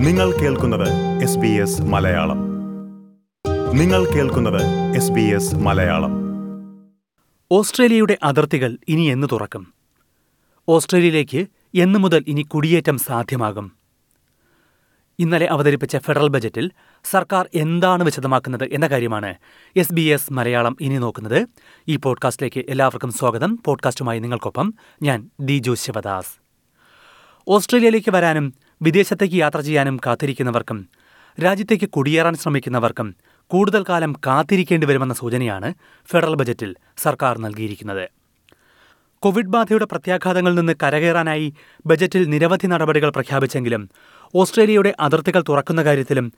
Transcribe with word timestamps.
നിങ്ങൾ 0.00 0.40
കേൾക്കുന്നത് 0.40 1.22
S 1.22 1.38
B 1.38 1.48
S 1.48 1.82
Malayalam. 1.82 2.38
നിങ്ങൾ 3.78 4.06
കേൾക്കുന്നത് 4.06 4.96
എസ് 4.96 5.10
ബി 5.10 5.20
എസ് 5.20 5.54
മലയാളം. 5.54 6.12
ഓസ്ട്രേലിയയുടെ 7.52 8.18
അതിർത്തികൾ 8.22 8.78
ഇനി 8.88 9.02
എന്ന് 9.02 9.26
തുറക്കും? 9.32 9.74
ഓസ്ട്രേലിയയിലേക്ക് 10.68 11.46
എന്നു 11.74 11.98
മുതൽ 11.98 12.24
ഇനി 12.26 12.42
കുടിയേറ്റം 12.42 12.98
സാധ്യമാകും? 12.98 13.72
ഇന്നലെ 15.18 15.46
അവതരിപ്പിച്ച 15.46 15.96
ഫെഡറൽ 15.96 16.28
ബജറ്റിൽ 16.28 16.70
സർക്കാർ 17.04 17.48
എന്താണ് 17.54 18.02
വിശദമാക്കുന്നത് 18.02 18.64
എന്ന 18.64 18.86
കാര്യമാണ് 18.86 19.34
എസ് 19.76 19.92
ബി 19.92 20.00
എസ് 20.00 20.32
മലയാളം 20.32 20.76
ഇനി 20.80 20.98
നോക്കുന്നത്. 20.98 21.46
ഈ 21.88 21.96
പോഡ്കാസ്റ്റിലേക്ക് 21.96 22.70
എല്ലാവർക്കും 22.70 23.12
സ്വാഗതം. 23.12 23.58
പോഡ്കാസ്റ്റുമായി 23.64 24.18
നിങ്ങൾക്കൊപ്പം 24.18 24.74
ഞാൻ 25.02 25.30
ദിജു 25.40 25.74
ശിവദാസ്. 25.74 26.40
ഓസ്ട്രേലിയയിലേക്ക് 27.48 28.10
വരാനും 28.10 28.54
വിദേശത്തേക്ക് 28.82 29.34
യാത്ര 29.34 29.60
ചെയ്യാനും 29.60 30.00
കാത്തിരിക്കുന്നവർക്കും 30.06 30.88
രാജ്യത്തേക്ക് 31.44 31.88
കുടിയേറാൻ 31.88 32.34
ശ്രമിക്കുന്നവർക്കും 32.34 33.14
കൂടുതൽ 33.50 33.84
കാലം 33.88 34.12
കാത്തിരിക്കേണ്ടി 34.26 34.86
വരുമെന്ന 34.86 35.14
സൂചനയാണ് 35.14 35.74
ഫെഡറൽ 36.10 36.34
ബജറ്റിൽ 36.34 36.76
സർക്കാർ 36.96 37.38
നൽകിയിരിക്കുന്നത്. 37.38 38.08
കോവിഡ് 39.22 39.46
ബാധയുടെ 39.46 39.84
പ്രത്യാഘാതങ്ങളിൽ 39.84 40.54
നിന്ന് 40.54 40.72
കരകയറാനായി 40.82 41.54
ബജറ്റിൽ 41.86 42.24
നിരവധി 42.24 42.66
നടപടികൾ 42.66 43.10
പ്രഖ്യാപിച്ചെങ്കിലും 43.10 43.90
ഓസ്ട്രേലിയയുടെ 44.34 44.94
അതിർത്തികൾ 45.00 45.44
തുറക്കുന്ന 45.48 45.84
കാര്യത്തിലും 45.84 46.32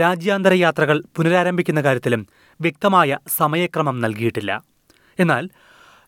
രാജ്യാന്തര 0.00 0.52
യാത്രകൾ 0.52 1.02
പുനരാരംഭിക്കുന്ന 1.16 1.80
കാര്യത്തിലും 1.80 2.26
വ്യക്തമായ 2.60 3.18
സമയക്രമം 3.36 4.00
നൽകിയിട്ടില്ല. 4.00 4.62
എന്നാൽ 5.18 5.48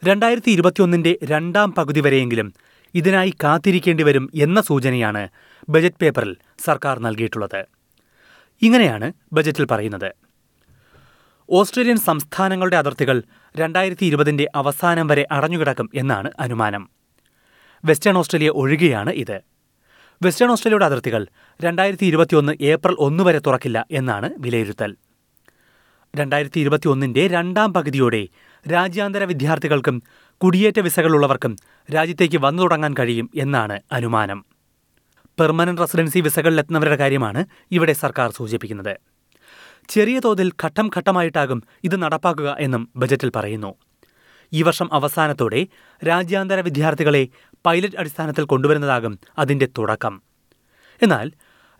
രണ്ടായിരത്തി 0.04 0.50
ഇരുപത്തിയൊന്നിന്റെ 0.50 1.18
രണ്ടാം 1.24 1.72
പകുതി 1.72 2.00
വരെയെങ്കിലും 2.00 2.52
ഇതിനായി 2.94 3.34
കാത്തിരിക്കേണ്ടി 3.44 4.02
വരും 4.02 4.30
എന്ന 4.34 4.60
സൂചനയാണ് 4.60 5.28
ബജറ്റ് 5.68 6.00
പേപ്പറിൽ 6.02 6.36
സർക്കാർ 6.64 6.98
നൽകിയിട്ടുള്ളത്. 6.98 7.64
ഇങ്ങനെയാണ് 8.62 9.12
ബജറ്റിൽ 9.32 9.66
പറയുന്നത്. 9.70 10.12
ഓസ്ട്രേലിയൻ 11.50 11.96
സംസ്ഥാനങ്ങളുടെ 11.96 12.76
അതിർത്തികൾ 12.76 13.22
രണ്ടായിരത്തി 13.56 14.06
ഇരുപതിന്റെ 14.06 14.50
അവസാനം 14.54 15.06
വരെ 15.06 15.26
അടഞ്ഞുകിടക്കും 15.30 15.90
എന്നാണ് 15.94 16.30
അനുമാനം. 16.40 16.90
വെസ്റ്റേൺ 17.84 18.18
ഓസ്ട്രേലിയ 18.18 18.48
ഒഴികെയാണ് 18.48 19.10
ഇത്. 19.10 19.40
വെസ്റ്റേൺ 20.22 20.50
ഓസ്ട്രേലിയയുടെ 20.50 20.84
അതിർത്തികൾ 20.84 21.26
രണ്ടായിരത്തി 21.62 22.06
ഇരുപത്തിയൊന്ന് 22.06 22.52
ഏപ്രിൽ 22.60 22.96
ഒന്ന് 22.98 23.24
വരെ 23.24 23.38
തുറക്കില്ല 23.38 23.86
എന്നാണ് 23.90 24.30
വിലയിരുത്തൽ. 24.38 24.96
രണ്ടായിരത്തി 26.16 26.60
ഇരുപത്തി 26.60 26.88
ഒന്നിന്റെ 26.88 27.26
രണ്ടാം 27.26 27.72
പകുതിയോടെ 27.72 28.28
രാജ്യാന്തര 28.72 29.24
വിദ്യാർത്ഥികൾക്കും 29.24 30.02
കുടിയേറ്റ 30.40 30.80
വിസകളുള്ളവർക്കും 30.80 31.56
രാജ്യത്തേക്ക് 31.94 32.38
വന്നു 32.38 32.62
തുടങ്ങാൻ 32.62 32.94
കഴിയും 32.98 33.30
എന്നാണ് 33.34 33.80
അനുമാനം. 33.92 34.44
പെർമനന്റ് 35.40 35.80
റെസിഡൻസി 35.80 36.20
വിസകളിലെത്തുന്നവരുടെ 36.20 36.96
കാര്യമാണ് 36.96 37.44
ഇവിടെ 37.72 37.92
സർക്കാർ 37.92 38.30
സൂചിപ്പിക്കുന്നത്. 38.30 38.96
ചെറിയ 39.88 40.18
തോതിൽ 40.18 40.52
ഘട്ടം 40.64 40.90
ഘട്ടമായിട്ടാകും 40.96 41.62
ഇത് 41.84 42.02
നടപ്പാക്കുക 42.02 42.56
എന്നും 42.60 42.88
ബജറ്റിൽ 42.96 43.32
പറയുന്നു. 43.36 43.74
ഈ 44.52 44.62
വർഷം 44.62 44.88
അവസാനത്തോടെ 44.92 45.66
രാജ്യാന്തര 46.08 46.60
വിദ്യാർത്ഥികളെ 46.60 47.28
പൈലറ്റ് 47.66 47.96
അടിസ്ഥാനത്തിൽ 47.96 48.44
കൊണ്ടുവരുന്നതാകും 48.44 49.18
അതിന്റെ 49.38 49.66
തുടക്കം. 49.78 50.22
എന്നാൽ 51.02 51.32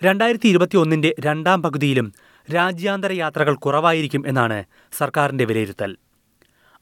രണ്ടായിരത്തി 0.05 0.49
ഇരുപത്തിയൊന്നിന്റെ 0.49 1.15
രണ്ടാം 1.21 1.63
പകുതിയിലും 1.63 2.13
രാജ്യാന്തര 2.55 3.13
യാത്രകൾ 3.13 3.55
കുറവായിരിക്കും 3.55 4.25
എന്നാണ് 4.27 4.65
സർക്കാരിന്റെ 4.99 5.45
വിലയിരുത്തൽ. 5.45 5.97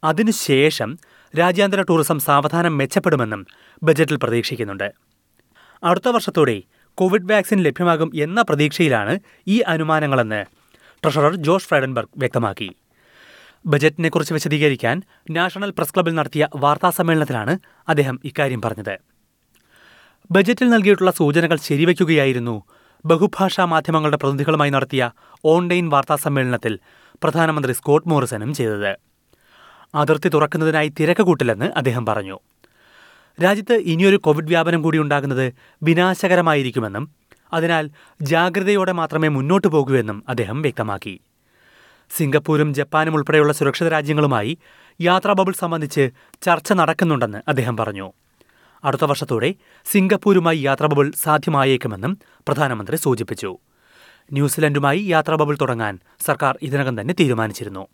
അതിനുശേഷം 0.05 0.98
രാജ്യാന്തര 1.39 1.83
ടൂറിസം 1.83 2.19
സാവധാനം 2.19 2.78
മെച്ചപ്പെടുമെന്നും 2.78 3.47
ബജറ്റിൽ 3.83 4.17
പ്രതീക്ഷിക്കുന്നുണ്ട്. 4.17 4.92
അടുത്ത 5.84 6.09
വർഷത്തോടെ 6.09 6.62
കോവിഡ് 6.94 7.33
വാക്സിൻ 7.33 7.62
ലഭ്യമാകും 7.62 8.12
എന്ന 8.14 8.42
പ്രതീക്ഷയിലാണ് 8.42 9.19
ഈ 9.47 9.61
അനുമാനങ്ങളെന്ന് 9.61 10.44
ട്രഷറർ 11.03 11.37
ജോഷ് 11.37 11.67
ഫ്രൈഡൻബർഗ് 11.67 12.09
വ്യക്തമാക്കി. 12.17 12.70
ബജറ്റിനെക്കുറിച്ച് 13.67 14.34
വിശദീകരിക്കാൻ 14.34 15.03
നാഷണൽ 15.31 15.70
പ്രസ് 15.70 15.94
ക്ലബിൽ 15.94 16.14
നടത്തിയ 16.14 16.48
വാർത്താ 16.56 16.91
സമ്മേളനത്തിലാണ് 16.91 17.59
അദ്ദേഹം 17.88 18.21
ഇക്കാര്യം 18.25 18.62
പറഞ്ഞത്. 18.62 18.98
ബജറ്റിൽ 20.31 20.69
നൽകിയിട്ടുള്ള 20.69 21.10
സൂചനകൾ 21.10 21.56
ശരിവയ്ക്കുകയായിരുന്നു 21.56 22.62
ബഹുഭാഷാ 23.05 23.65
മാധ്യമങ്ങളുടെ 23.65 24.17
പ്രതിനിധികളുമായി 24.17 24.71
നടത്തിയ 24.71 25.11
ഓൺലൈൻ 25.45 25.89
വാർത്താ 25.89 26.17
സമ്മേളനത്തിൽ 26.17 26.79
പ്രധാനമന്ത്രി 27.23 27.73
സ്കോട്ട് 27.73 28.09
മോറിസണും 28.09 28.55
ചെയ്തത്. 28.55 28.97
അതിർത്തി 29.95 30.29
തുറക്കുന്നതിനായി 30.29 30.89
തിരക്ക് 31.01 31.23
കൂട്ടില്ലെന്ന് 31.23 31.65
അദ്ദേഹം 31.65 32.07
പറഞ്ഞു. 32.07 32.39
രാജ്യത്ത് 33.43 33.73
ഇനിയൊരു 33.73 34.17
കോവിഡ് 34.17 34.47
വ്യാപനം 34.47 34.83
കൂടി 34.83 34.99
ഉണ്ടാകുന്നത് 34.99 35.53
വിനാശകരമായിരിക്കുമെന്നും 35.83 37.11
അതിനാൽ 37.53 37.91
ജാഗ്രതയോടെ 38.23 38.93
മാത്രമേ 38.93 39.28
മുന്നോട്ടു 39.28 39.67
പോകൂവെന്നും 39.67 40.25
അദ്ദേഹം 40.28 40.63
വ്യക്തമാക്കി. 40.63 41.21
സിംഗപ്പൂരും 42.17 42.75
ജപ്പാനും 42.75 43.15
ഉൾപ്പെടെയുള്ള 43.15 43.53
സുരക്ഷിത 43.53 43.89
രാജ്യങ്ങളുമായി 43.89 44.59
യാത്രാ 45.01 45.33
ബബിൾ 45.33 45.53
സംബന്ധിച്ച് 45.53 46.11
ചർച്ച 46.43 46.73
നടക്കുന്നുണ്ടെന്ന് 46.73 47.39
അദ്ദേഹം 47.49 47.77
പറഞ്ഞു. 47.77 48.13
അടുത്ത 48.84 49.04
വർഷത്തോടെ 49.04 49.54
സിംഗപ്പൂരുമായി 49.87 50.59
യാത്രാ 50.59 50.87
ബബിൾ 50.87 51.12
സാധ്യമായേക്കുമെന്നും 51.22 52.19
പ്രധാനമന്ത്രി 52.48 52.97
സൂചിപ്പിച്ചു. 52.97 53.59
ന്യൂസിലൻഡുമായി 54.32 54.98
യാത്രാ 54.98 55.37
ബബിൾ 55.37 55.59
തുടങ്ങാൻ 55.60 55.98
സർക്കാർ 56.26 56.59
ഇതിനകം 56.62 57.00
തന്നെ 57.00 57.15
തീരുമാനിച്ചിരുന്നു. 57.20 57.86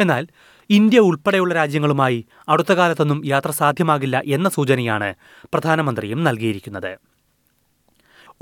എന്നാൽ 0.00 0.26
ഇന്ത്യ 0.70 0.98
ഉൾപ്പെടെയുള്ള 0.98 1.54
രാജ്യങ്ങളുമായി 1.54 2.26
അടുത്ത 2.48 2.72
കാലത്തൊന്നും 2.72 3.26
യാത്ര 3.26 3.50
സാധ്യമാകില്ല 3.50 4.22
എന്ന 4.26 4.48
സൂചനയാണ് 4.48 5.14
പ്രധാനമന്ത്രിയും 5.44 6.24
നൽകിയിരിക്കുന്നത്. 6.24 6.98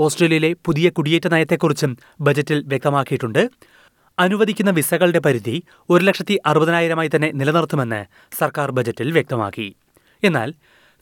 ഓസ്ട്രേലിയയിലെ 0.00 0.56
പുതിയ 0.64 0.90
കുടിയേറ്റ 0.90 1.28
നയത്തെക്കുറിച്ചും 1.28 1.98
ബജറ്റിൽ 2.20 2.64
വ്യക്തമാക്കിയിട്ടുണ്ട്. 2.66 3.50
അനുവദിക്കുന്ന 4.18 4.70
വിസകളുടെ 4.70 5.18
പരിധി 5.18 5.62
ഒരു 5.90 6.04
ലക്ഷത്തി 6.04 6.40
അറുപതിനായിരമായി 6.46 7.10
തന്നെ 7.14 7.32
നിലനിർത്തുമെന്ന് 7.32 8.04
സർക്കാർ 8.38 8.70
ബജറ്റിൽ 8.70 9.12
വ്യക്തമാക്കി. 9.12 9.74
എന്നാൽ 10.24 10.54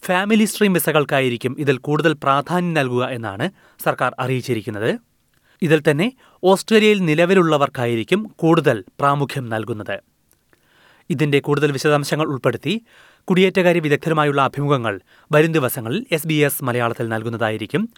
ഫാമിലി 0.05 0.45
സ്ട്രീം 0.45 0.73
വിസകൾക്കായിരിക്കും 0.73 1.57
ഇതിൽ 1.59 1.77
കൂടുതൽ 1.77 2.13
പ്രാധാന്യം 2.13 2.75
നൽകുക 2.75 3.05
എന്നാണ് 3.05 3.51
സർക്കാർ 3.85 4.15
അറിയിച്ചിരിക്കുന്നത്. 4.19 4.99
ഇതിൽ 5.63 5.83
തന്നെ 5.91 6.13
ഓസ്ട്രേലിയയിൽ 6.45 7.05
നിലവിലുള്ളവർക്കായിരിക്കും 7.05 8.35
കൂടുതൽ 8.37 8.85
പ്രാമുഖ്യം 9.01 9.49
നൽകുന്നത്. 9.49 10.01
ഇതിന്റെ 11.11 11.41
കൂടുതൽ 11.41 11.73
വിശദാംശങ്ങൾ 11.73 12.27
ഉൾപ്പെടുത്തി 12.27 12.85
കുടിയേറ്റകാര്യ 13.25 13.79
വിദഗ്ധരുമായുള്ള 13.79 14.43
അഭിമുഖങ്ങൾ 14.43 15.01
വരും 15.33 15.53
ദിവസങ്ങളിൽ 15.53 16.07
എസ് 16.13 16.27
ബി 16.27 16.35
എസ് 16.35 16.65
മലയാളത്തിൽ 16.65 17.09
നൽകുന്നതായിരിക്കും. 17.09 17.89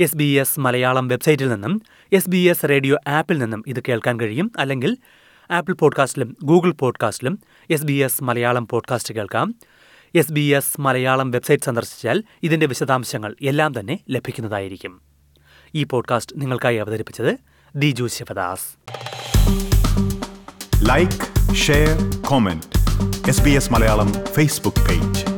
എസ് 0.00 0.16
ബി 0.16 0.24
എസ് 0.24 0.60
മലയാളം 0.60 1.08
വെബ്സൈറ്റിൽ 1.08 1.48
നിന്നും 1.48 1.82
എസ് 2.12 2.30
ബി 2.30 2.36
എസ് 2.36 2.68
റേഡിയോ 2.68 2.98
ആപ്പിൽ 3.08 3.38
നിന്നും 3.38 3.64
ഇത് 3.66 3.82
കേൾക്കാൻ 3.88 4.20
കഴിയും. 4.20 4.52
അല്ലെങ്കിൽ 4.58 4.96
ആപ്പിൾ 5.50 5.72
പോഡ്കാസ്റ്റിലും 5.72 6.36
Google 6.44 6.72
പോഡ്കാസ്റ്റിലും 6.72 7.38
S 7.70 7.84
B 7.84 7.92
S 7.92 8.24
Malayalam 8.24 8.68
podcast 8.68 9.14
കേൾക്കാം. 9.14 9.54
S 10.14 10.32
B 10.32 10.40
S 10.40 10.80
Malayalam 10.80 11.30
website 11.30 11.62
സന്ദർശിച്ചാൽ 11.62 12.22
ഇതിന്റെ 12.42 12.66
വിശദാംശങ്ങൾ 12.66 13.36
എല്ലാം 13.42 13.80
തന്നെ 13.80 14.00
ലഭിക്കുന്നതായിരിക്കും. 14.10 15.00
ഈ 15.74 15.84
പോഡ്കാസ്റ്റ് 15.84 16.40
നിങ്ങൾക്കായി 16.40 16.76
അവതരിപ്പിച്ചത് 16.76 17.38
Diju 17.76 18.06
Sivadas. 18.06 18.64
Like 20.88 21.54
share 21.54 22.20
comment 22.26 22.66
S 23.28 23.42
B 23.42 23.50
S 23.50 23.72
Malayalam 23.72 24.12
Facebook 24.26 24.88
page 24.88 25.37